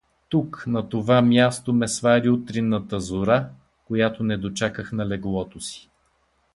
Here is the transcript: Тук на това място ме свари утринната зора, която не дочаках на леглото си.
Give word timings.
Тук 0.29 0.63
на 0.67 0.89
това 0.89 1.21
място 1.21 1.73
ме 1.73 1.87
свари 1.87 2.29
утринната 2.29 2.99
зора, 2.99 3.49
която 3.85 4.23
не 4.23 4.37
дочаках 4.37 4.91
на 4.91 5.07
леглото 5.07 5.59
си. 5.59 5.89